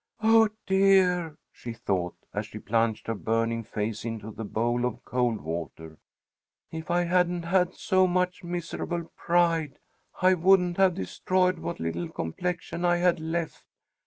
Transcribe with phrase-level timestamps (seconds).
[0.23, 5.41] "Oh dear," she thought, as she plunged her burning face into the bowl of cold
[5.41, 5.99] water,
[6.71, 9.77] "if I hadn't had so much miserable pride,
[10.19, 13.63] I wouldn't have destroyed what little complexion I had left.